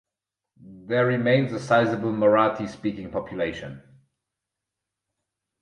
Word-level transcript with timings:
There 0.57 1.05
remains 1.05 1.53
a 1.53 1.59
sizeable 1.59 2.11
Marathi-speaking 2.11 3.11
population. 3.11 3.83